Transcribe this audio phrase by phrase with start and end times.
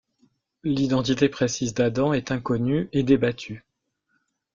[0.63, 3.67] L'identité précise d'Adam est inconnue et débattue.